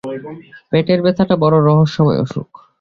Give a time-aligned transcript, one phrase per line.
[0.71, 2.49] পেটের ব্যথাটা বড় রহস্যময় অসুখ।